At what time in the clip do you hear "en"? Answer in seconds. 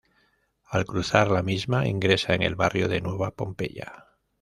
2.33-2.41